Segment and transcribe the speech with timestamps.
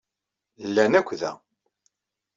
[0.73, 1.31] Llan akk da.